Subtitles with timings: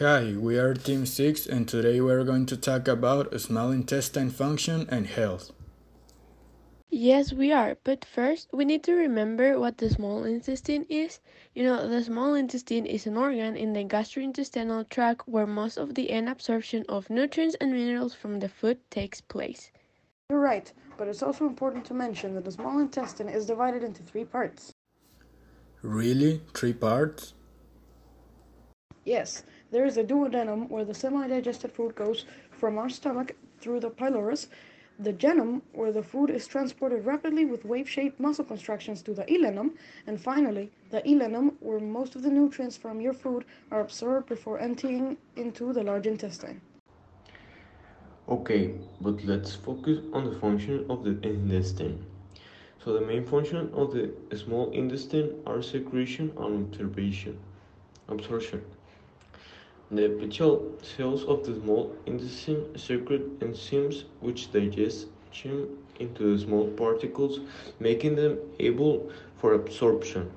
[0.00, 4.30] Hi, we are Team 6 and today we are going to talk about small intestine
[4.30, 5.52] function and health.
[6.88, 7.76] Yes, we are.
[7.84, 11.20] But first, we need to remember what the small intestine is.
[11.54, 15.94] You know, the small intestine is an organ in the gastrointestinal tract where most of
[15.94, 19.70] the end absorption of nutrients and minerals from the food takes place.
[20.30, 24.02] You're right, but it's also important to mention that the small intestine is divided into
[24.02, 24.72] three parts.
[25.82, 26.40] Really?
[26.54, 27.34] Three parts?
[29.04, 33.90] Yes, there is a duodenum where the semi-digested food goes from our stomach through the
[33.90, 34.48] pylorus,
[34.98, 39.70] the jejunum where the food is transported rapidly with wave-shaped muscle contractions to the ileum,
[40.06, 44.58] and finally, the ileum where most of the nutrients from your food are absorbed before
[44.58, 46.60] emptying into the large intestine.
[48.28, 52.04] Okay, but let's focus on the function of the intestine.
[52.84, 57.38] So the main function of the small intestine are secretion and absorption.
[58.08, 58.62] Absorption.
[59.90, 65.08] The epithelial cells of the small intestine secrete enzymes which digest
[65.42, 67.40] them into small particles,
[67.80, 70.30] making them able for absorption.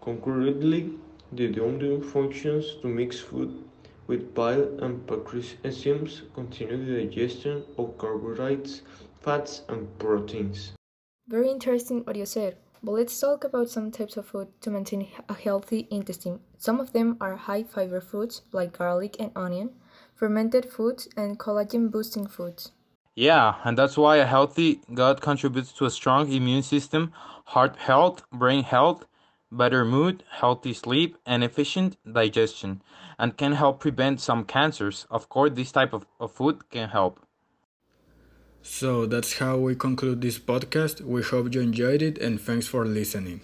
[0.00, 0.92] Concurrently,
[1.32, 3.64] the duodenum functions to mix food
[4.06, 8.82] with bile and pancreas enzymes continue the digestion of carbohydrates,
[9.20, 10.72] fats, and proteins.
[11.26, 12.56] Very interesting what you said.
[12.84, 16.40] But let's talk about some types of food to maintain a healthy intestine.
[16.58, 19.70] Some of them are high fiber foods like garlic and onion,
[20.14, 22.72] fermented foods, and collagen boosting foods.
[23.14, 27.14] Yeah, and that's why a healthy gut contributes to a strong immune system,
[27.46, 29.06] heart health, brain health,
[29.50, 32.82] better mood, healthy sleep, and efficient digestion,
[33.18, 35.06] and can help prevent some cancers.
[35.10, 37.18] Of course, this type of, of food can help.
[38.64, 41.00] So that's how we conclude this podcast.
[41.02, 43.42] We hope you enjoyed it and thanks for listening.